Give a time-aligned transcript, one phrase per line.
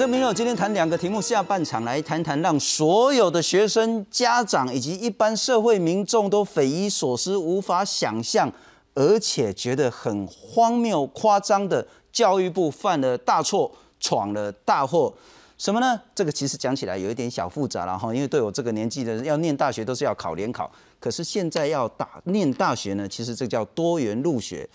[0.00, 8.50] 我是明友，今天谈两个题目，下半场来谈谈让所有的学生、家长以及一般社会民众都匪夷所思、无法想象，
[8.94, 13.70] 而且觉得很荒谬、夸张的教育部犯了大错、
[14.00, 15.12] 闯了大祸。
[15.58, 16.00] 什么呢？
[16.14, 24.66] 这个其实讲起来有一点小复杂了哈，因为对我这个年纪的人，要念大学都是要考联考，可是现在要打念大学呢，其实这叫多元入学。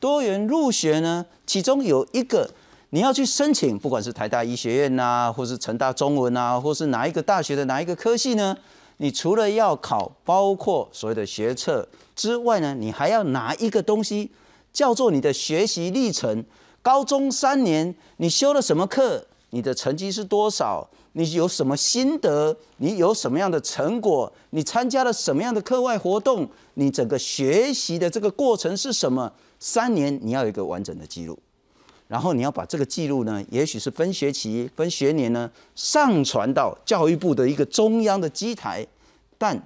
[0.00, 2.50] 多元入学呢，其中有一个。
[2.94, 8.54] 你要去申请，不管是台大医学院呐，或是成大中文啊，或是哪一个大学的哪一个科系呢？
[8.98, 14.30] 你除了要考包括所谓的学测之外呢，你还要拿一个东西，
[14.74, 16.44] 叫做你的学习历程。
[16.82, 19.26] 高中三年你修了什么课？
[19.48, 20.86] 你的成绩是多少？
[21.12, 22.54] 你有什么心得？
[22.76, 24.30] 你有什么样的成果？
[24.50, 26.46] 你参加了什么样的课外活动？
[26.74, 29.32] 你整个学习的这个过程是什么？
[29.58, 31.38] 三年你要有一个完整的记录。
[32.12, 38.86] 然后你要把这个记录呢，也许是分学期、分学年呢，上传到教育部的一个中央的机台。
[39.38, 39.58] 但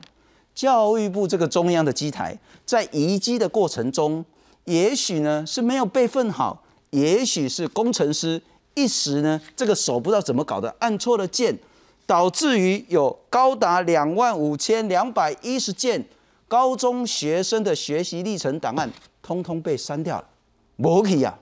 [0.54, 4.24] 教育部这个中央的机台在移机的过程中，
[4.66, 8.40] 也许呢是没有备份好，也许是工程师
[8.74, 11.58] 一时呢这个手不知道怎么搞的，按错了键，
[12.06, 16.06] 导致于有高达两万五千两百一十件
[16.46, 18.88] 高中学生的学习历程档案，
[19.20, 20.28] 通通被删掉了。
[20.76, 21.36] 不可以呀！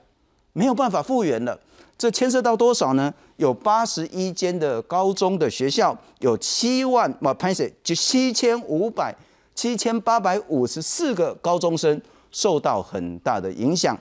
[0.55, 1.59] 没有办法复原了，
[1.97, 3.13] 这牵涉到多少呢？
[3.35, 9.13] 有八十一间的高中的学校，有七万，不，潘 Sir 就七千五百
[9.53, 13.99] 七千八百五十四个高中生受到很大的影响。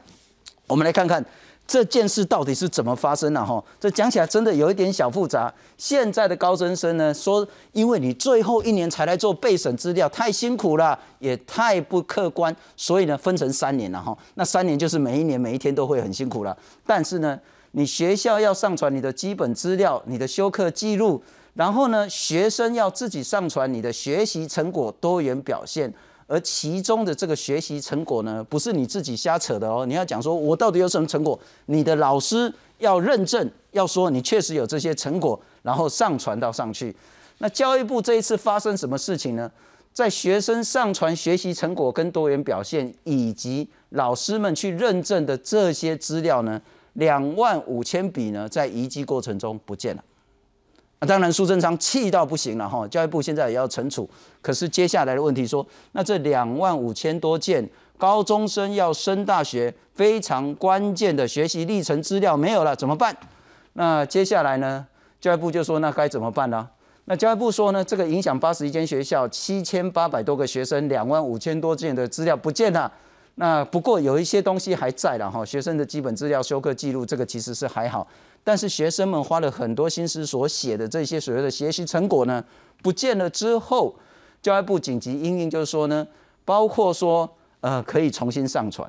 [0.68, 1.24] 我们来看看。
[1.66, 3.44] 这件事到底是怎么发生的？
[3.44, 5.52] 哈，这讲起来真的有一点小复杂。
[5.78, 14.16] 现在的高中生呢，说因为你最后一年才来做备审资料，太辛苦了，也太不客观，所以呢，分成三年了哈。
[14.34, 16.54] 那三年就是每一年每一天都会很辛苦了。
[16.86, 17.40] 但是呢，
[17.72, 21.22] 你学校要上传你的基本资料、你的修课记录，
[21.54, 25.92] 然后呢，学生要自己上传你的学习成果、多元表现。
[26.26, 29.84] 而其中的这个学习成果呢，不是你自己瞎扯的哦。
[29.86, 36.94] 你要讲说我到底有什么成果，你的老师要认证，要说你确实有这些成果，然后上传到上去。
[37.38, 39.50] 那教育部这一次发生什么事情呢？
[39.92, 46.60] 在学生上传学习成果跟多元表现，以及老师们去认证的这些资料呢，
[46.94, 50.02] 两万五千笔呢，在移机过程中不见了。
[51.00, 54.08] 那当然，苏贞昌气到不行了哈，教育部现在也要惩处。
[54.40, 57.68] 可是接下来的问题说，那这两万五千多件
[57.98, 63.14] 高中生要升大学非常关键的学习历程资料没有了，怎么办？
[63.74, 64.86] 那接下来呢？
[65.20, 66.68] 教育部就说，那该怎么办呢？
[67.06, 72.90] 那教育部说呢，这个影响八十一间学校七千八百多个学生，两万五千多件的资料不见了。
[73.36, 78.06] 那不过有一些东西还在了哈，学生的基本资料、修课记录，这个其实是还好。
[78.44, 82.44] 但是学生们花了很多心思所写的这些所谓的学习成果呢，
[82.82, 83.94] 不见了之后，
[84.42, 86.06] 教育部紧急应应就是说呢，
[86.44, 87.28] 包括说
[87.60, 88.88] 呃可以重新上传，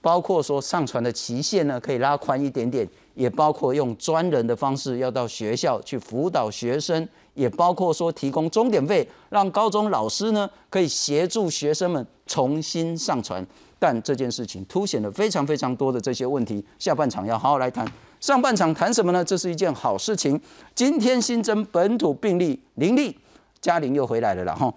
[0.00, 13.44] 包括说上传的期限呢可以拉宽一点点，也包括用专人的方式要到学校去辅导学生，也包括说提供钟点费，让高中老师呢可以协助学生们重新上传。
[13.80, 17.84] 但这件事情凸显了非常非常多的这些问题，下半场要好好来谈。
[18.20, 19.24] 上半场谈什么呢？
[19.24, 20.38] 这是一件好事情。
[20.74, 23.16] 今天新增本土病例零例，
[23.62, 24.72] 嘉玲又回来了啦哈。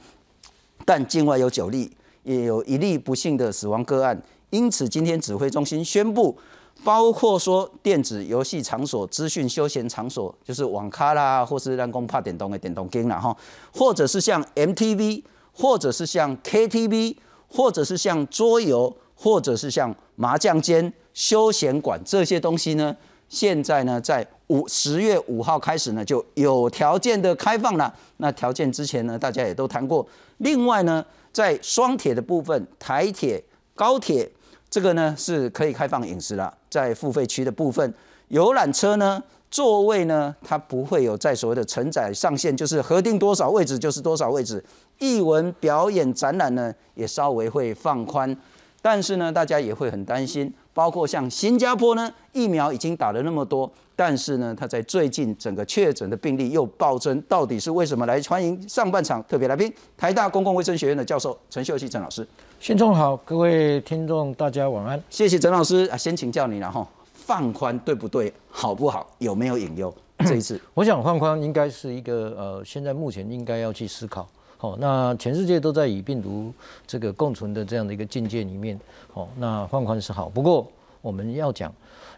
[0.86, 1.92] 但境外有九例，
[2.24, 4.20] 也有一例不幸的死亡个案。
[4.50, 6.38] 因此，今天指挥中心宣布，
[6.86, 13.36] 包括说电子游戏场所、资讯休闲场所，就是网咖啦，或是让公怕点动的点动经啦哈，
[13.74, 17.18] 或者是像 MTV，或者是像 KTV，
[17.56, 22.96] 或者是像桌游，或者是像麻将间、休闲馆这些东西呢。
[23.30, 27.94] 现在呢，在五十月五号开始呢，就有条件的开放了。
[28.18, 30.06] 那条件之前呢，大家也都谈过。
[30.38, 33.44] 另外呢，在双铁的部分，台铁、
[33.76, 34.30] 高铁
[34.70, 36.52] 这个呢是可以开放饮食了。
[36.70, 37.94] 在付费区的部分，
[38.30, 44.64] 游览车呢座位呢，它不会有在所谓的承载上限，就是核定多少位置就是多少位置。
[45.00, 48.36] 艺文表演展览呢，也稍微会放宽，
[48.82, 50.54] 但是呢，大家也会很担心。
[50.74, 58.08] 包括像新加坡呢，疫苗已经打了那么多，但是呢，它在最近整个确诊的病例又暴增，到底是为什么？
[58.08, 62.28] 来欢迎上半场特别来宾，台大公共卫生学院的教授陈秀熙陈老师。
[62.60, 65.00] 先中好，各位听众大家晚安。
[65.12, 68.34] 谢谢陈老师啊，先请教你了哈，放宽对不对？
[68.50, 69.08] 好不好？
[69.20, 69.94] 有没有隐忧？
[70.26, 74.28] 这一次，我想放宽应该是一个呃，现在目前应该要去思考。
[74.64, 76.54] 好，那全世界都在与病毒
[76.88, 78.80] 这个共存的这样的一个境界里面，
[79.14, 80.30] 哦，那放宽是好。
[80.30, 80.66] 不过
[81.02, 81.70] 我们要讲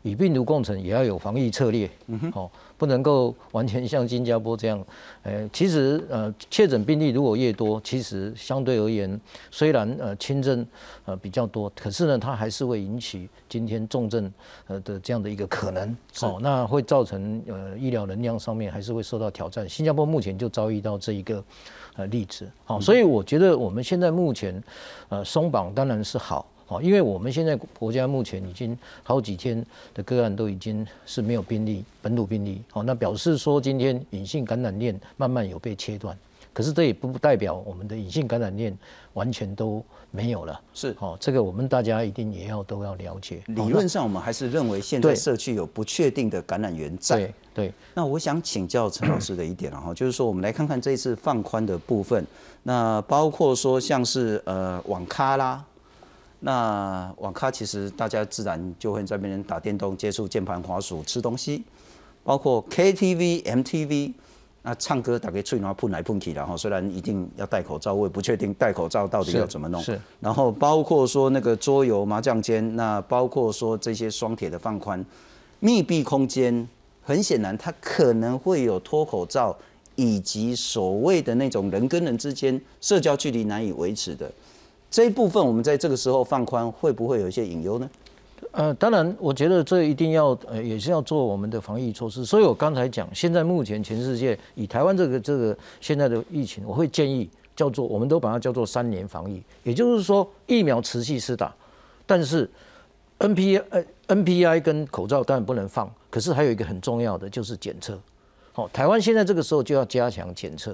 [0.04, 1.90] 与病毒共存，也要有防疫策略，
[2.36, 2.48] 哦，
[2.78, 4.80] 不能够完全像新加坡这样。
[5.24, 9.20] 呃，其实呃，确诊病例如果越多，其实相对而言，
[9.50, 10.64] 虽然呃轻症
[11.06, 14.32] 呃比较多，可是呢，它还是会引起今天重症
[14.68, 15.98] 呃的这样的一个可能。
[16.22, 19.68] 哦，那会造成呃医疗能量上面还是会受到挑战。
[19.68, 21.44] 新加坡目前就遭遇到这一个
[21.96, 22.50] 呃例子。
[22.66, 24.64] 好，所以我觉得我们现在目前
[25.10, 26.46] 呃松绑当然是好。
[26.68, 29.64] 哦，因为我们现在国家目前已经好几天
[29.94, 32.60] 的个案都已经是没有病例，本土病例。
[32.72, 36.18] 好，那表示说今天隐性感染链慢慢有被切断，
[36.56, 38.76] 可是这也不代表我们的隐性感染链
[39.12, 40.62] 完全都没有了。
[40.74, 43.44] 是，哦，这个我们大家一定也要都要了解。
[43.48, 47.18] 理论上，我们还是认为现在社区有不确定的感染源在。
[47.18, 47.74] 对对。
[47.94, 52.26] 那我想请教陈老师的一点哈， 就是说我们来看看这一次放宽的部分，
[52.64, 55.62] 那包括说像是呃网咖啦。
[56.40, 61.64] 那网咖其实大家自然就会在那边打电动、接触键盘、滑鼠、吃东西，
[62.24, 64.14] 包括 KTV、MTV，
[64.66, 69.80] 那唱歌大概吹牛喷来喷去然后虽然一定要戴口罩，我也不确定戴口罩到底要怎么弄。
[69.80, 70.02] 是。
[70.20, 75.06] 然后包括说那个桌游、麻将间，那包括说这些双铁的放宽，
[75.60, 76.68] 密闭空间，
[77.04, 79.56] 很显然它可能会有脱口罩，
[79.96, 84.32] 以及所谓的那种人跟人之间社交距离难以维持的。
[84.90, 87.88] 这一部分我们在这个时候放宽，会不会有一些隐忧呢？
[88.52, 92.26] 呃，当然，我觉得这一定要呃，也是要做我们的防疫措施。
[92.26, 101.54] 所以我刚才讲，现在目前全世界以台湾这个这个现在的疫情，我会建议叫做，我们都把它叫做三年防疫，也就是说疫苗持续施打，
[102.06, 102.50] 但是
[103.18, 108.00] N P 呃 N P I 跟口罩当然不能放，可是还有一个很重要的就是检测。
[108.56, 110.74] 好，台湾现在这个时候就要加强检测，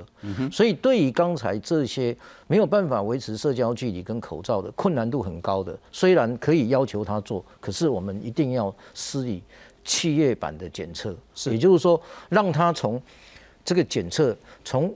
[0.51, 9.41] 所以对于刚才这些没有办法维持社交距离跟口罩的困难度很高的，虽然可以要求他做，可是我们一定要施以
[9.83, 11.15] 企业版的检测，
[11.47, 11.99] 也就是说，
[12.29, 13.01] 让他从
[13.65, 14.93] 这个检测从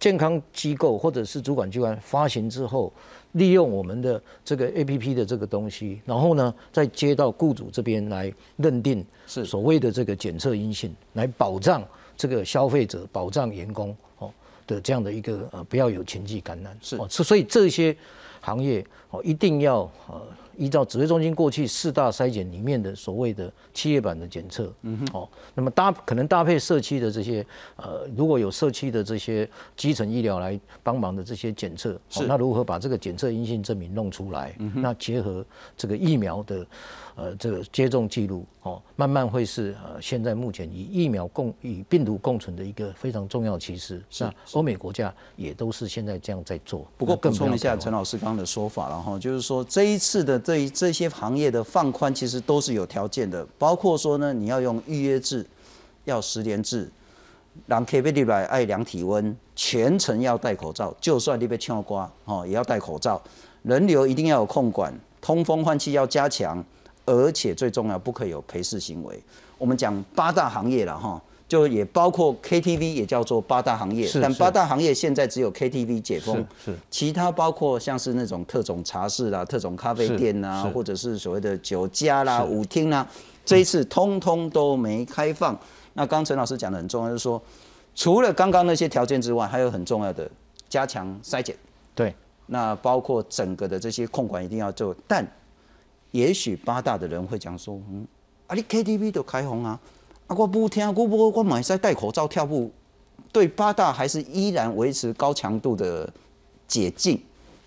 [0.00, 2.90] 健康机构或者是主管机关发行之后，
[3.32, 9.44] 利用我们的这个 A P P 的这个东西，然后呢，再接到雇主这边来认定是。
[9.44, 11.86] 所谓的这个检测阴性，来保障。
[12.16, 14.32] 这个消费者保障员工哦
[14.66, 17.96] 的这样的一个呃不要有情绪感染是哦，所以这些
[18.40, 20.22] 行业哦一定要呃。
[20.56, 27.44] 依照指挥中心过去四大筛检里面的所谓的企业版的检测，嗯哼，哦，那么搭可能搭配社区的这些
[27.76, 34.54] 呃，如果有社区的这些基层医疗来帮忙的这些检测，是那如何把这个检测阴性证明弄出来？
[34.58, 35.44] 嗯那结合
[35.76, 36.66] 这个疫苗的
[37.16, 44.02] 呃这个接种记录，哦，慢慢会是呃现在目前以疫苗共与病毒共存的一个非常重要趋势。
[44.20, 46.86] 那欧美国家也都是现在这样在做。
[46.96, 50.45] 不过补充一下陈老师刚刚的说法，然后就是说这一次的。
[50.46, 55.44] 对于这些行业的放宽，其实都是有条件的，包括说呢，你要用预约制，
[56.04, 56.88] 要十连制，
[57.66, 63.20] 让 K B D 来量体温，全程要戴口罩，就算你被呛瓜哦，也要戴口罩，
[63.64, 66.64] 人流一定要有控管，通风换气要加强，
[67.06, 69.20] 而且最重要，不可以有陪侍行为。
[69.58, 71.20] 我们讲八大行业了哈。
[71.48, 83.06] 就也包括 KTV，也叫做八大行业，但八大行业现在只有 KTV 解封，是其他包括像是那种特种茶室啦、特种咖啡店呐，或者是所谓的酒家啦、舞厅啦，
[83.44, 85.56] 这一次通通都没开放。
[85.94, 87.40] 那刚陈老师讲的很重要，就是说，
[87.94, 90.28] 除了刚刚那些条件之外，还有很重要的
[90.68, 91.56] 加强筛检。
[91.94, 92.12] 对，
[92.46, 95.24] 那包括整个的这些控管一定要做，但
[96.10, 98.04] 也许八大的人会讲说，嗯，
[98.48, 99.78] 啊，你 KTV 都开放啊。
[100.26, 102.70] 啊，我不听，我不我买在戴口罩跳舞，
[103.30, 106.12] 对八大还是依然维持高强度的
[106.66, 107.22] 解禁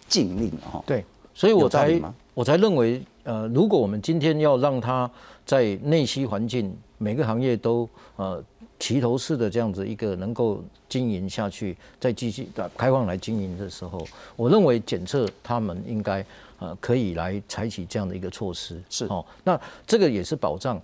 [0.09, 0.83] 禁令哈。
[0.85, 2.01] 对，所以我才
[2.33, 5.09] 我才认为，呃，如果我们今天要让它
[5.45, 7.87] 在内需环境每个行业都
[8.17, 8.43] 呃
[8.77, 16.25] 齐头式的这样子一个能够经营下去，再继续的开放来经营的时候，我认为检测他们应该
[16.59, 18.81] 呃可以来采取这样的一个措施。
[18.89, 20.81] 是哦，那这个也是保障。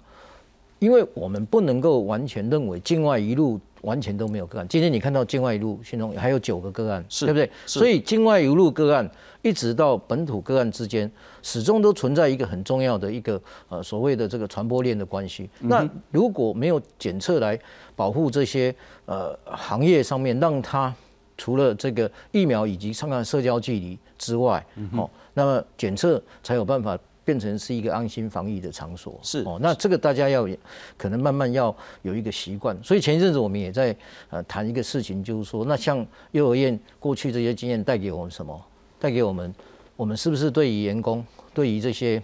[0.79, 4.67] 因为我们不能够完全认为境外一路完全都没有个案。
[4.67, 7.49] 今天你看到境外一路心中还有九个个案，对不对？
[7.65, 9.09] 所以境外一路个案
[9.41, 11.09] 一直到本土个案之间，
[11.41, 15.49] 始终都存在一个很重要的一个呃所谓的这个传播链的关系。
[15.59, 17.57] 那如果没有检测来
[17.95, 18.73] 保护这些
[19.05, 20.93] 呃行业上面，让它
[21.37, 26.97] 除了这个疫苗以及上岸社交距离之外，哦，那么检测才有办法。
[27.25, 30.47] 变成是一个安心防疫的场所，是哦，那这个大家要
[30.95, 32.77] 可能慢慢要有一个习惯。
[32.83, 33.93] 所以前一阵子我们也在
[34.29, 38.65] 呃谈一个事情，就是说，那像幼儿园过去这些经验带给我们什么？
[38.99, 39.53] 带给我们，
[39.95, 42.21] 我们是不是对于员工，对于这些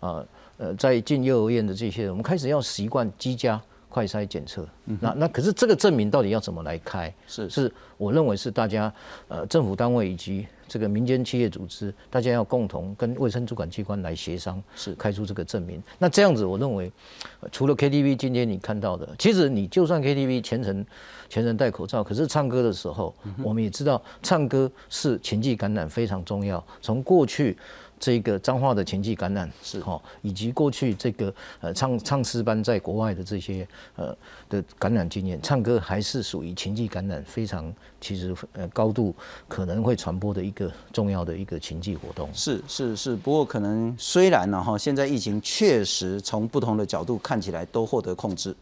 [0.00, 0.26] 呃
[0.56, 4.66] 呃，在进幼儿园的这些人，我们开始要习惯居家快筛检测。
[5.00, 7.12] 那那可是这个证明到底要怎么来开？
[7.26, 8.92] 是是，我认为是大家
[9.28, 15.82] 呃政府单位以及这个民间企业组织，大家要共同跟卫生主管机关来协商，是开出这个证明。
[15.98, 16.92] 那这样子，我认为
[17.40, 20.84] 呃除了 KTV 今天你看到的，其实你就算 KTV 全程
[21.28, 26.62] 全程戴口罩，可是唱歌的时候，我们也知道唱歌是情绪感染非常重要。
[26.82, 27.56] 从过去。
[28.00, 34.16] 这个脏话的情绪感染是哈，以及过去这个呃唱唱诗班在国外的这些呃
[34.48, 39.14] 的感染经验，唱歌还是属于情绪感染非常其实呃高度
[39.48, 42.28] 可能会传播的一个重要的一个情绪活动。
[42.32, 48.54] 是是是，不过可能虽然呢哈，现在疫情确实从不同的角度看起来都获得控制，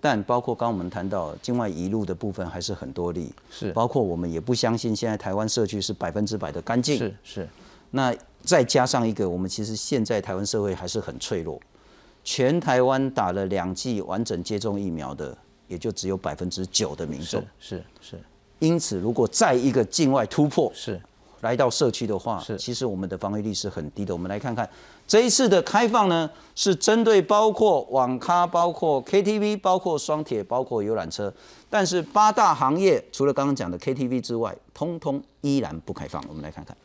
[0.00, 7.48] 但包括刚我们谈到境外移入的部分还是很多例，是包括我们也不相信现在台湾社区是百分之百的干净，是是。
[7.94, 11.60] 那再加上一个，我们其实现在台湾社会还是很脆弱，
[12.24, 15.36] 全台湾打了两剂完整接种疫苗的，
[15.68, 17.40] 也就只有百分之九的民众。
[17.60, 18.20] 是是。
[18.58, 21.00] 因此，如果再一个境外突破，是
[21.42, 24.12] 来到社区的话，是其实我们的防御力是很低的。
[24.12, 24.68] 我们来看看
[25.06, 31.32] 这一次的开放呢，是针对包括网咖、包括 KTV、包括双铁、包括游览车，
[31.70, 36.20] 但是八大行业除了刚刚讲的 KTV 之外，通通依然不开放。
[36.28, 36.76] 我们来看看。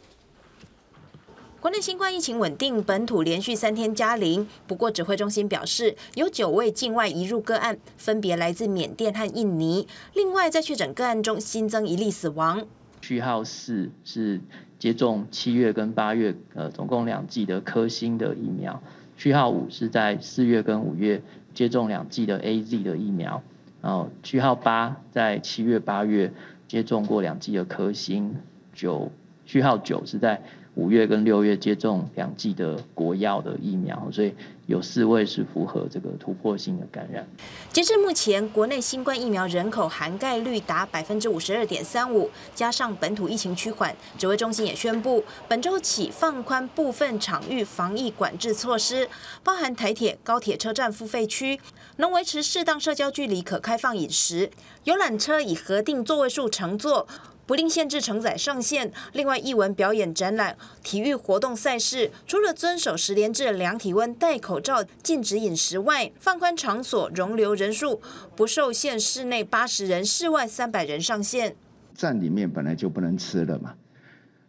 [1.62, 4.48] 国内新冠疫情稳定，本土连续三天加零。
[4.66, 9.86] 不过，指挥中心表示，有九位境外移入个案，分别来自缅甸和印尼。
[10.14, 12.66] 另外，在确诊个案中新增一例死亡。
[13.02, 14.40] 序号四是
[14.78, 18.82] 接种七月跟八月，呃，总共两剂的科兴的疫苗。
[19.18, 21.22] 序号五是在四月跟五月
[21.54, 23.44] 接种两剂的 A Z 的疫苗。
[23.82, 26.32] 然后序号八在七月八月
[26.70, 28.34] 接种过两剂的科兴。
[28.74, 29.12] 九
[29.46, 30.42] 序号九是在。
[30.76, 34.34] 五月跟六月接种两剂的国药的疫苗，所以
[34.66, 37.28] 有四位是符合这个突破性的感染。
[37.74, 49.10] 截至目前，国内新冠疫苗人口涵盖率达百分之五十二点三五，加上本土疫情趋缓，指挥中心也宣布，本周起放宽部分场域防疫管制措施，
[49.44, 51.60] 包含台铁、高铁车站付费区
[51.98, 54.50] 能维持适当社交距离，可开放饮食；
[54.86, 57.06] 游览车以核定座位数乘坐。
[57.50, 58.92] 不另限制承载上限。
[59.14, 68.00] 另外，艺文表演、展览、体育活动赛事，除了遵守十连制、量体温、戴口罩、禁止饮食外，放宽场所容留人数，
[68.36, 71.56] 不受限室内八十人，室外三百人上限。
[71.96, 73.74] 站里面本来就不能吃了嘛。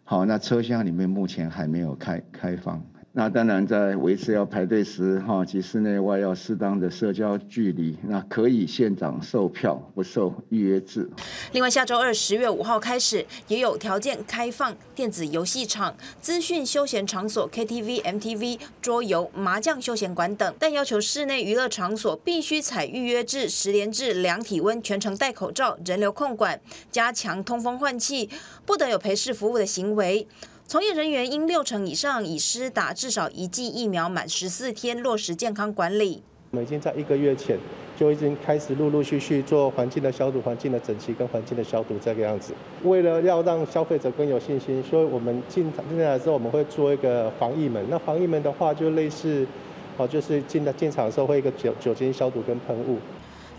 [0.04, 2.85] 好，那车厢里面目前还没有开开放。
[3.12, 7.99] 那当然，在维持要排队时，哈及室内外要适当的社交距离。
[8.05, 11.11] 那可以现场售票，不受预约制。
[11.50, 26.61] 另外，下周二十月五号开始，也有条件开放电子游戏场、资讯休闲场所、KTV、MTV、桌游、麻将休闲馆等，但要求室内娱乐场所必须采预约制、十连制、量体温、全程戴口罩、人流控管、
[26.93, 28.31] 加强通风换气，
[28.64, 30.29] 不得有陪侍服务的行为。
[30.71, 36.23] 从业人员应六成以上已施打至少一剂疫苗，满十四天落实健康管理。
[36.53, 37.59] 我们已经在一个月前
[37.99, 42.53] 就已经开始陆陆续续做环境的消毒、环境的整齐跟环境的消毒这个样子。
[42.85, 47.85] 为了要让消费者更有信心，所以我们进进来之后我们会做一个防疫门。
[47.91, 49.45] 那防疫门的话，就类似
[49.97, 52.97] 哦，就是进的进场的时候会一个酒酒精消毒跟喷雾。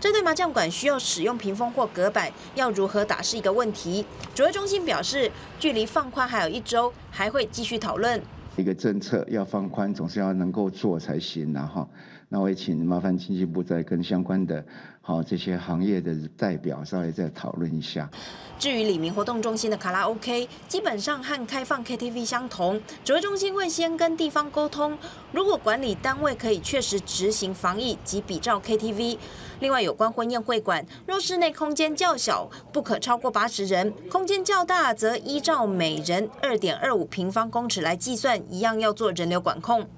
[0.02, 4.04] 这对麻将馆需要使用屏风或隔板，要如何打是一个问题。
[4.34, 5.30] 主会中心表示，
[5.60, 8.20] 距离放宽还有一周，还会继续讨论。
[8.56, 11.88] 一个政策要放宽，总是要能够做才行，然后。
[12.28, 14.64] 那我也请麻烦经济部再跟相关的
[15.04, 18.08] 好这些行业的代表稍微再讨论一下。
[18.56, 24.96] 至于李明活动中心的卡拉 OK，基本上和开放 KTV 相同，指挥中心会先跟地方沟通，
[25.32, 29.18] 如果管理单位可以确实执行防疫及比照 KTV。
[29.58, 39.88] 另外，有关婚宴会馆，若室内空间较小，不可超过八十人；空间较大，则依照每人二点二五平方公尺来计算，一样要做人流管控。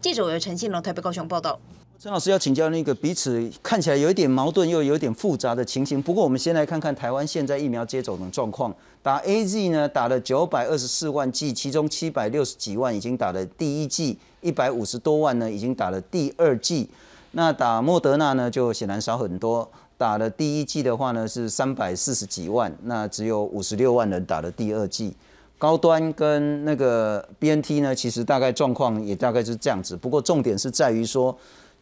[0.00, 1.58] 记者由陈信龙台北高雄报道。
[2.04, 6.02] 陈老师要请教那个彼此看起来有一点矛盾又有点复杂的情形。
[6.02, 8.70] 不过我们先来看看台湾现在疫苗接种的状况。
[9.02, 16.90] 打 A Z 呢，打了九百二十四万剂，其中七百六十几万已经打了第一剂，一百五十多万呢已经打了第二剂。
[17.30, 19.66] 那打莫德纳呢，就显然少很多。
[19.96, 25.16] 打了第一剂的话呢，是三百四十几万，那只有五十六万人打了第二剂。
[25.56, 29.96] 高端跟那个 B N T 呢，其实大概状况也大概是这样子。
[29.96, 31.34] 不过重点是在于说。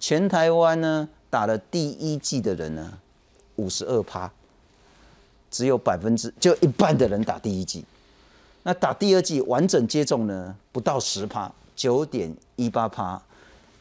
[0.03, 2.93] 全台湾呢打了第一季的人呢，
[3.55, 4.29] 五十二趴，
[5.49, 7.85] 只有百分之就一半的人打第一季，
[8.65, 13.23] 那打第二季完整接种呢不到十趴，九点一八趴，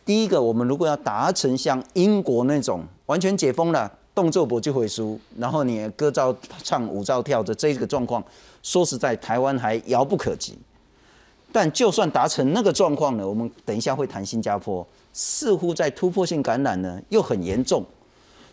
[0.06, 8.24] 第一个，我们如果要达成像英国那种完全解封了，动作不就会输，然后你歌照唱舞照跳的这个状况，
[8.62, 10.56] 说实在，台湾还遥不可及。
[11.52, 17.86] 但就算达成那个状况呢，我们等一下会谈新加坡，似乎在突破性感染呢又很严重，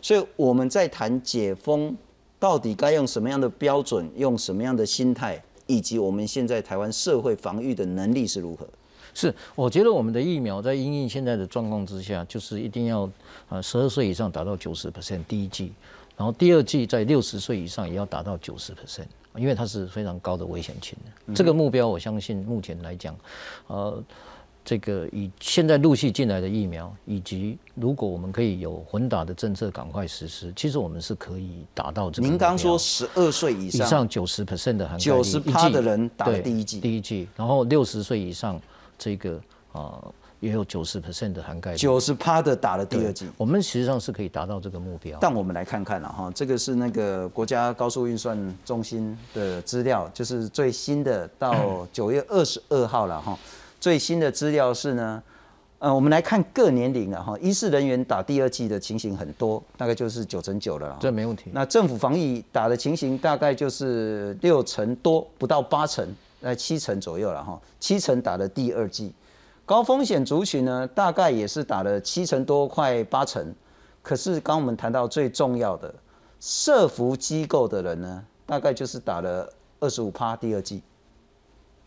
[0.03, 1.97] 所以我们在谈解封，
[2.39, 8.67] 到底该用什么样的标准，用什么样的心态，以及我们现在台湾社会防御的能力是如何？
[9.15, 13.11] 是，我觉得我们的疫苗在因应现在的状况之下，就是一定要
[13.49, 15.73] 呃十二岁以上达到九十 percent 第一剂，
[16.17, 20.97] 然后第二剂在六十岁以上也要达到九十 percent，因为它是非常高的危险群。
[21.35, 23.17] 这个目标，我相信目前来讲，
[23.67, 24.01] 呃，
[24.69, 32.29] 这个以现在陆续进来的疫苗，以及如果我们可以有混打的政策赶快实施，其实我们是可以达到这个。
[32.29, 38.61] 您刚说十二岁以上，以上九十 percent 的涵盖九十趴的人打了第一剂，第一剂，然后六十岁以上。
[38.99, 39.41] 这个
[39.73, 40.03] 啊，
[40.41, 45.17] 也有九十 percent 的涵盖，九十趴的打了第二剂，我们实际上是可以达到这个目标。
[45.21, 53.39] 但我们来看看了哈，这个是那个国家高速运算中心的资料，就是最新的到九月二十二号了哈。
[53.81, 55.23] 最新的资料是呢，
[55.79, 60.97] 呃，我们来看各年龄啊哈，医事人员打第二剂的情形很多，大概就是九成九了。
[61.01, 61.51] 这没问题。
[61.53, 66.07] 那政府防疫打的情形大概就是六成多，不到八成。
[66.41, 69.13] 在七成左右了哈，七成打了第二剂，
[69.67, 73.53] 高风险族群呢，大概也是打了七成多，快八成。
[74.03, 75.93] 可是刚我们谈到最重要的，
[76.39, 80.81] 社服机构的人呢，大概就是打了二十五趴第二剂。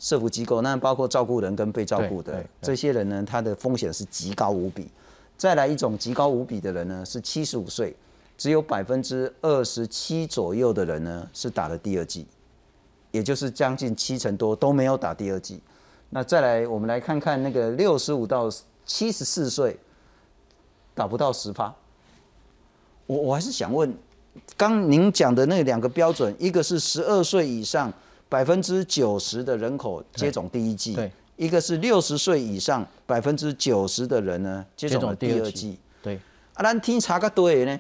[0.02, 4.90] 社服机构那包括照顾人跟被照顾的这些人呢，他的风险是极高无比。
[5.38, 7.96] 再来一种极高无比的人呢，是七十五岁，
[8.36, 12.26] 只有百分之二十七左右的人呢是打了第二剂。
[13.12, 15.62] 也就是将近七成多都没有打第二剂，
[16.10, 18.50] 那再来我们来看看那个六十五到
[18.86, 19.78] 七十四岁
[20.96, 21.76] 打不到十发，
[23.06, 23.94] 我我还是想问，
[24.56, 27.92] 刚您讲的那两个标准，一个是十二岁以上
[28.32, 36.16] 百分之九十的人口接种第一剂，对，一个是六十岁以上百分之九十的人呢接种了第二剂，对，
[36.54, 37.78] 啊，咱听查个多呢？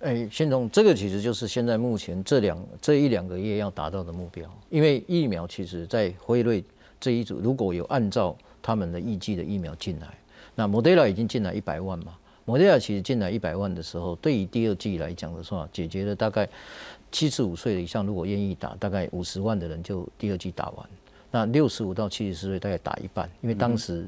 [0.00, 4.48] 哎，先总，这个其实就是现在目前这两这一两个月要达到的目标。
[4.68, 6.64] 因为疫苗其实，在辉瑞
[6.98, 10.08] 这一组，如果有按照他们的预计的疫苗进来，
[10.56, 12.16] 那莫德拉已经进来一百万嘛。
[12.44, 16.48] 莫德拉其实进来一百万的时候，对于第二季来讲的话，解决了大概
[17.12, 20.88] 七十五岁以上如果愿意打，大概五十万的人就第二季打完。
[21.30, 24.06] 那六十五到七十四岁大概打一半，因为当时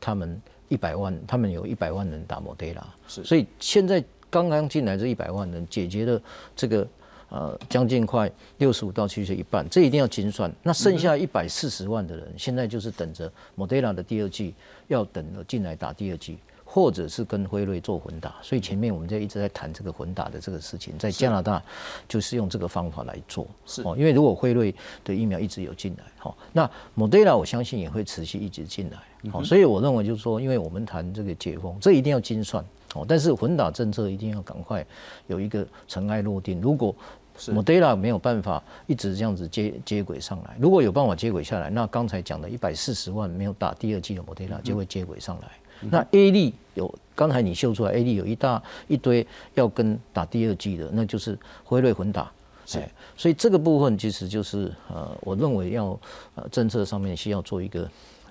[0.00, 4.02] 他们一百万，他们有一百万人打莫德拉，是，所以现在。
[4.30, 6.20] 刚刚进来这一百万人，解决了
[6.54, 6.86] 这个
[7.30, 10.52] 呃将近快六十五到七十一半，这一定要精算。
[10.62, 14.54] 那剩下一百四十万的人，现在就是等着 Moderna 的第二季，
[14.88, 16.36] 要等着进来打第二季，
[16.78, 18.34] 或者是跟辉瑞做混打。
[18.42, 21.62] 所以前面我们就一直在谈这个混打的这个事情，在加拿大
[22.08, 23.46] 就是用这个方法来做。
[23.66, 29.30] 是哦，因为如果辉瑞的疫苗一直有进来，好，那 Moderna 我相信也会持续一直进来。
[29.30, 32.64] 好，所以我认为就是说，因为我们谈这个解封，这一定要精算。
[32.94, 34.86] 哦，但是混打政策一定要赶快
[35.26, 36.60] 有一个尘埃落定。
[36.60, 36.94] 如果
[37.38, 45.48] Modella 没有办法一直这样子接接轨上来，如果有办法接轨下来，那刚才讲的一百四十万没有打第二季的 Modella 就会接轨上来。
[45.90, 52.30] 那 A 利有刚才你秀出来，A 利有一大一堆要跟打第二季的，那就是辉瑞混打。
[52.66, 52.82] 是，
[53.16, 55.98] 所以这个部分其实就是呃，我认为要
[56.34, 57.88] 呃政策上面需要做一个。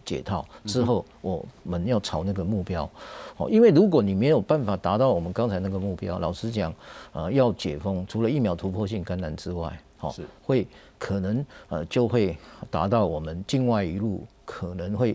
[0.08, 2.90] 解套之后，我们要朝那个目标，
[3.36, 6.74] 哦，因为如果你没有办法达到我们刚才那个目标，老实讲，
[7.12, 10.66] 呃，要解封，除了疫苗突破性感染之外，哦，是会
[10.98, 12.38] 可能呃就会
[12.72, 15.14] 达到我们境外一路可能会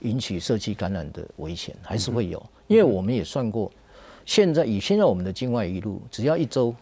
[0.00, 3.70] 引起社区感染的危险，还是会有，因为我们也算过，
[4.24, 6.74] 现在以现在我们的境外一路，只要一周，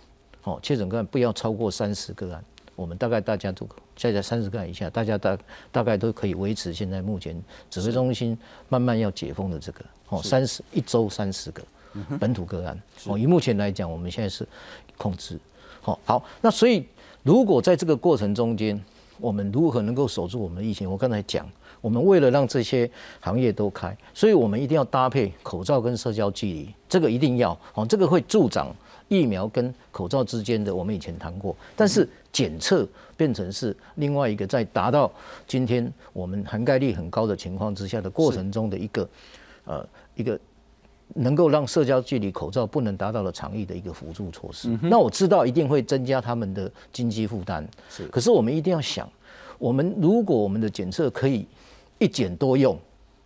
[0.45, 2.45] 哦，确诊个案不要超过三十个案。
[2.75, 5.39] 我们大概大家都在在三十个案以下，大家大
[5.73, 8.37] 大概都可以维持现在目前指挥中心
[8.69, 11.63] 慢慢要解封的这个哦，三十一周三十个
[12.21, 14.47] 本土个案哦，以目前来讲，我们现在是
[14.99, 15.41] 控制
[15.81, 16.23] 好好。
[16.43, 16.87] 那所以
[17.23, 18.79] 如果在这个过程中间，
[19.19, 20.91] 我们如何能够守住我们的疫情？
[20.91, 28.75] 我刚才讲，我们为了让这些行业都开，所以我们一定要搭配口罩跟社交距离，这个一定要哦，这个会助长。
[29.09, 32.85] 疫苗跟口罩之间的，我们以前谈过，但是检测
[33.17, 35.09] 变成是另外一个在达到
[35.47, 39.09] 今天我们涵盖率很高的情况之下的过程中的一个
[39.65, 40.37] 呃一个
[41.15, 44.77] 能够让社交距离口罩不能达到的长意的一个辅助措施。
[44.83, 48.09] 那我知道一定会增加他们的经济负担，是。
[48.09, 49.09] 可是我们一定要想，
[49.57, 51.47] 我们如果我们的检测可以
[51.99, 52.79] 一检多用。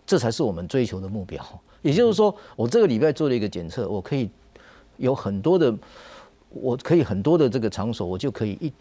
[0.07, 1.41] 这才是我们追求的目标。
[1.83, 4.29] 也就是说，我这个礼拜做了一个检测，我可以
[4.97, 5.73] 有很多的，
[6.49, 8.73] 我可以很多的这个场所，我就可以一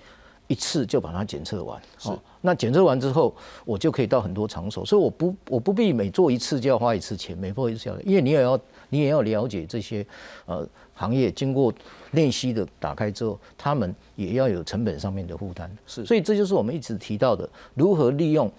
[0.48, 1.80] 一次就把它检测完。
[2.06, 10.04] 哦，那检测完之后，我就可以到很多场所，所以我不我不必每做一次就要花一次钱，每做一次要，因为你也要你也要了解这些
[10.48, 11.72] 呃行业经过
[12.12, 15.70] 练习的打开之后，他们也要有成本上面的负担。
[15.86, 18.52] 是，所以这就是我们一直提到的，如何利用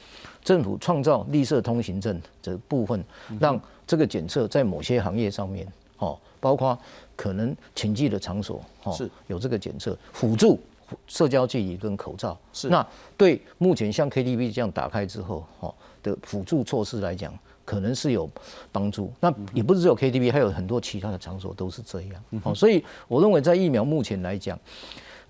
[0.44, 3.02] 政府创造绿色通行证的部分，
[3.38, 5.66] 让这个检测在某些行业上面，
[5.98, 6.78] 哦，包括
[7.16, 10.58] 可能请记的场所，哦，是有这个检测辅助
[11.06, 12.38] 社交距离跟口罩。
[12.52, 12.86] 是那
[13.16, 17.30] 对目前像 KTV 这样打开之后，哦的辅助措施来讲，
[17.70, 18.28] 可能是有
[18.72, 19.12] 帮助。
[19.20, 22.24] 那也不是只有 KTV，还有很多其他的场所都是这样。
[22.42, 24.58] 哦，所以我认为在疫苗目前来讲，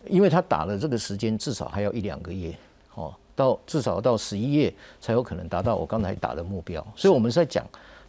[0.09, 2.57] 因为他打了这个时间至少还要一两个月，
[2.95, 4.73] 哦，到至少到十一月
[5.03, 6.83] 才有可能达到我刚才打的目标。
[6.97, 7.63] 所以我们是在讲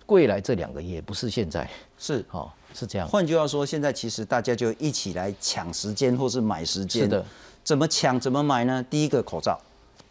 [0.05, 1.69] 未来这两个月，不是现在。
[1.97, 2.23] 是。
[2.31, 3.05] 哦，是这样。
[3.05, 7.01] 换句话说，现在其实大家就一起来抢时间，或是买时间。
[7.01, 7.25] 是的。
[7.65, 8.17] 怎么抢？
[8.17, 8.81] 怎么买呢？
[8.89, 9.59] 第一个口罩，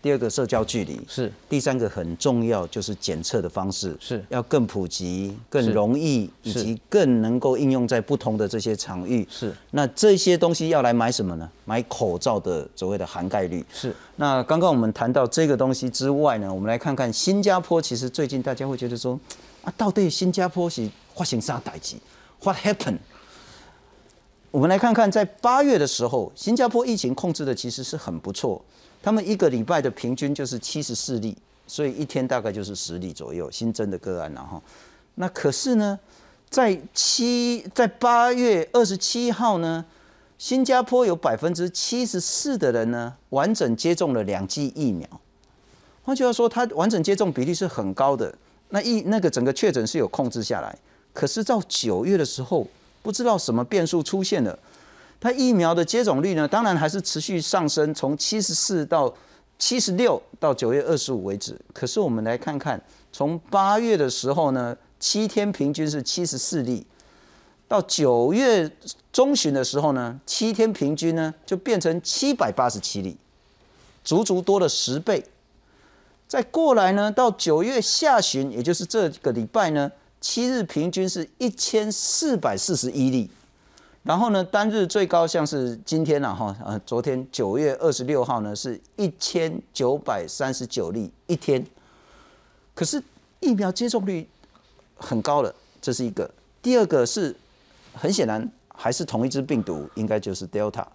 [0.02, 1.30] 第二个社交距离，是。
[1.48, 9.26] 第三个很重要，就是检测的方式是要更普及、更容易，以及更能够应用在不同的这些场域。
[9.30, 9.54] 是。
[9.72, 11.46] 那这些东西要来买什么呢？
[11.66, 13.62] 买口罩的所谓的涵盖率。
[13.72, 13.94] 是。
[14.16, 17.80] 那刚刚我们谈到这个东西之外呢，我们来看看新加坡。
[17.80, 19.18] 其实最近大家会觉得说，
[19.62, 21.96] 啊，到底新加坡是发生啥代志
[22.42, 22.98] ？What happened？
[24.50, 28.64] 我们来看看，在八月的时候，新加坡疫情控制的其实是很不错。
[29.02, 31.36] 他们一个礼拜的平均就是七十四例，
[31.66, 34.62] 所以一天大概就是十例左右新增的个案，然后，
[35.14, 35.98] 那可是呢，
[36.48, 39.84] 在七在八月二十七号呢，
[40.38, 45.08] 新加坡有百分之七十四的人呢完整接种了两剂疫苗。
[46.02, 48.34] 换句话说，他完整接种比例是很高的。
[48.70, 50.78] 那疫那个整个确诊是有控制下来，
[51.12, 52.66] 可是到九月的时候。
[53.02, 54.58] 不知道什么变数出现了，
[55.20, 56.48] 它疫苗的接种率呢？
[56.48, 59.14] 当然还是持续上升，从七十四到
[59.59, 61.54] 七十六，到九月二十五为止。
[61.74, 66.87] 可是我们来看看，从八月的时候呢，七天平均是七十四例，
[67.68, 68.70] 到九月
[69.12, 73.18] 中旬的时候呢，七天平均呢就变成七百八十七例，
[74.02, 75.22] 足足多了十倍。
[76.26, 79.92] 再过来呢，到九月下旬，也就是这个礼拜呢。
[80.22, 83.30] 七日平均是一千四百四十一例，
[84.02, 91.64] 然后呢，单日最高像是今天啊，哈，呃，昨天九月二十六号呢，是一千九百三十九例一天。
[92.74, 93.02] 可是
[93.40, 94.26] 疫苗接种率
[94.96, 96.30] 很高了，这是一个。
[96.62, 97.34] 第二个是
[97.92, 100.86] 很显然还是同一只病毒，应该就是 Delta，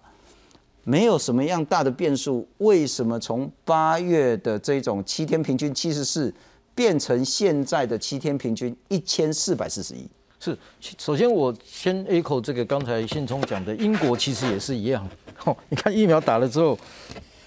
[0.82, 2.46] 没有什么样大的变数。
[2.58, 6.32] 为什么从八月的这种七天平均七十四？
[6.74, 10.06] 变成现在的七天平均一千四百四十一。
[10.38, 10.56] 是，
[10.98, 15.08] 首先我先 echo 这个刚才信聪讲的，英国其实也是一样。
[15.44, 16.78] 哦，你看疫苗打了之后，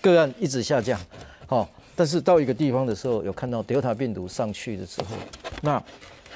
[0.02, 1.00] 个案一直下降，
[1.48, 5.16] 哦，但是到一个地方的时候，有看到 Delta 病毒上去的时候，
[5.62, 5.82] 那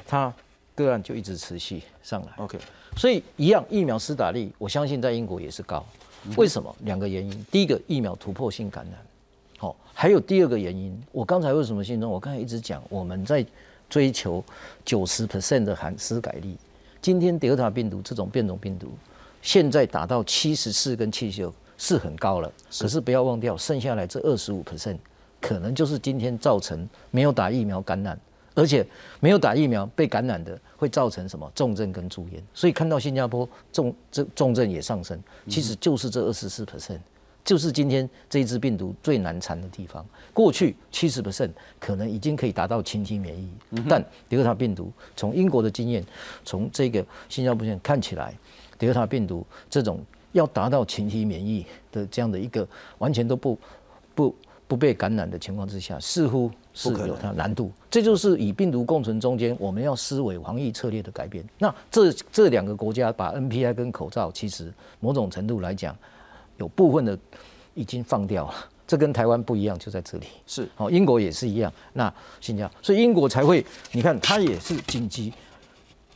[0.06, 0.32] 它
[0.74, 2.28] 个案就一直持续上来。
[2.36, 2.58] OK，
[2.96, 5.84] 所以一样，疫苗施打力，我相信在英国也是高。
[6.36, 6.74] 为什么？
[6.84, 7.46] 两个原因。
[7.50, 8.98] 第一个，疫苗突破性感染。
[9.58, 12.10] 好，还有第二个原因，我刚才为什么信中？
[12.10, 13.44] 我刚才一直讲，我们在
[13.88, 14.42] 追求
[14.84, 16.56] 九十 percent 的含施改率。
[17.00, 18.88] 今天德尔塔病毒这种变种病毒，
[19.42, 22.50] 现在达到七十四跟七十六是很高了。
[22.78, 24.96] 可是不要忘掉，剩下来这二十五 percent，
[25.40, 28.18] 可能就是今天造成没有打疫苗感染，
[28.54, 28.86] 而且
[29.20, 32.42] 没有打疫苗被感染的，会造成什么重症跟住院。
[32.54, 37.00] 所以看到新加坡重这重症也上升，其实就是这二十四 percent。
[37.44, 40.04] 就是今天这一支病毒最难缠的地方。
[40.32, 43.48] 过去七十 percent 可能已经可以达到群体免疫，
[43.88, 46.02] 但德尔塔病毒从英国的经验，
[46.44, 48.34] 从这个新加坡线看起来，
[48.78, 50.00] 德尔塔病毒这种
[50.32, 53.58] 要达到群体免疫的这样的一个完全都不
[54.14, 54.34] 不
[54.66, 57.70] 不被感染的情况之下，似乎是有它难度。
[57.90, 61.44] 这就是以病毒共存中间，我们要思维防疫策略的改变。
[61.58, 65.94] 那这这两个国家把 NPI 跟口罩，其实某种程度来讲。
[66.58, 67.18] 有部分的
[67.74, 68.54] 已经放掉了，
[68.86, 70.26] 这跟台湾不一样，就在这里。
[70.46, 71.72] 是，好，英国也是一样。
[71.94, 75.32] 那新加坡，所以英国才会，你看它也是紧急。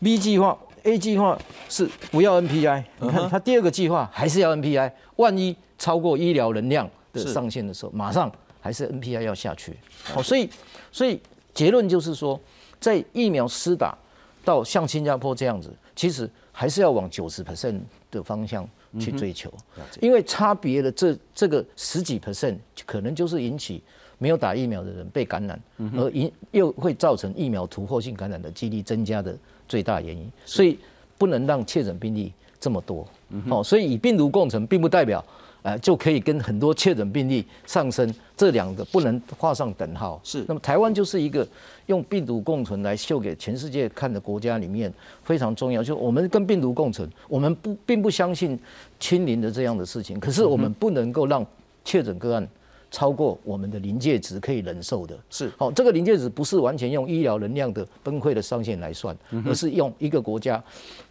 [0.01, 1.37] B 计划、A 计划
[1.68, 9.77] 是不要 NPI，你看它第二个计划还是要 NPI，万一超过医疗能量的上限的时候，马上还是 NPI 要下去。
[10.05, 10.48] 好，所以，
[10.92, 11.20] 所以
[11.53, 12.38] 结论就是说，
[12.79, 13.98] 在疫苗施打
[14.44, 17.81] 到像新加坡这样子，其实还是要往九十 percent
[18.12, 18.68] 的方向。
[18.98, 19.53] 去追求，
[20.01, 23.83] 因为差别的这这个十几 percent 可能就是引起
[24.18, 25.61] 没有打疫苗的人被感染，
[25.96, 29.37] 而引又会造成疫苗突破性感染的几率增加的
[29.68, 30.31] 最大原因。
[30.44, 30.79] 所以
[31.16, 33.07] 不能让确诊病例这么多。
[33.51, 35.24] 哦，所以以病毒共存，并不代表。
[35.68, 40.18] 呃，就可以跟很多确诊病例上升，这两个不能画上等号。
[40.24, 41.46] 是，那么台湾就是一个
[41.87, 44.90] 用病毒共存来秀给全世界看的国家里面
[45.22, 45.83] 非常重要。
[45.83, 48.59] 就我们跟病毒共存，我们不并不相信
[48.98, 51.46] 清零的这样的事情，可是我们不能够让
[51.85, 52.48] 确诊个案
[52.90, 55.18] 超过我们的临界值可以忍受的。
[55.28, 60.62] 是，好，这个临界值不是完全用医疗能量的崩溃的上限来算，而是用一个国家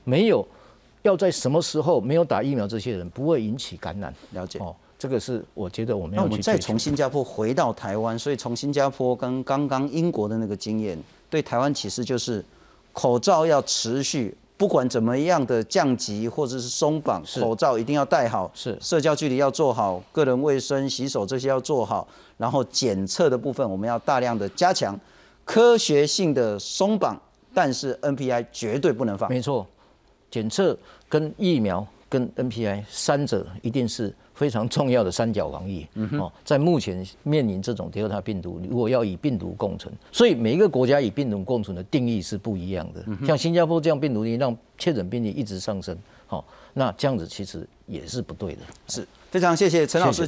[0.04, 0.48] 没有。
[1.08, 4.14] 要在什么时候没有打疫苗，这些人不会引起感染。
[4.32, 6.24] 了解哦，这个是我觉得我们要。
[6.24, 12.44] 那我们再从新加坡回到台湾，所以从新加坡跟刚刚英国的那个经验，对台湾其实就是
[12.92, 22.06] 口罩要持续，不管怎么样的降级或者是松绑，口罩一定要戴好，是社交距离要做好，个人卫生、洗手这些要做好，
[22.38, 25.00] 然后检测的部分我们要大量的加强，
[25.46, 27.18] 科学性的松绑，
[27.54, 29.30] 但是 NPI 绝对不能放。
[29.30, 29.66] 没错。
[30.30, 30.78] 检测
[31.10, 43.04] 跟疫苗跟 NPI 三者一定是非常重要的三角防疫哦，在目前面临这种第二病毒，如果要以病毒共存，所以每一个国家以病毒共存的定义是不一样的。
[43.26, 48.62] 像新加坡这样病毒，让确诊病例一直上升，好，那这样子其实也是不对的。
[48.88, 50.24] 是非常谢谢陈老师。